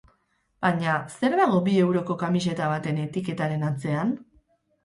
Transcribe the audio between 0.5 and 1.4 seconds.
Baina, zer